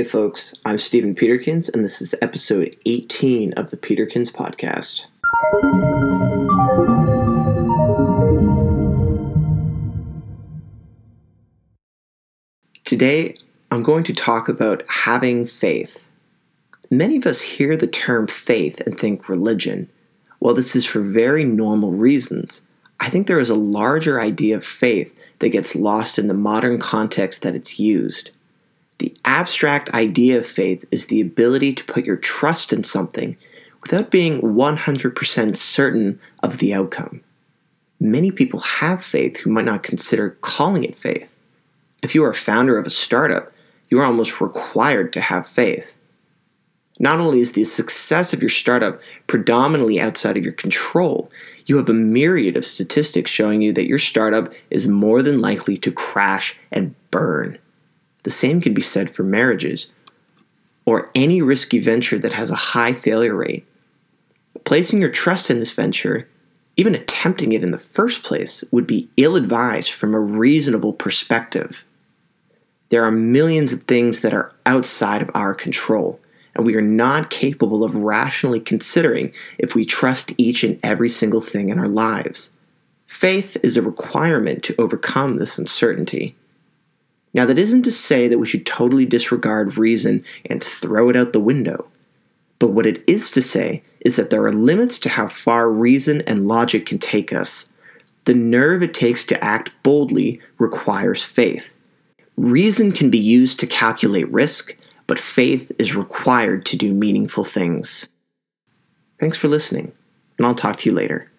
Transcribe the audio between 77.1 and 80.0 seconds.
capable of rationally considering if we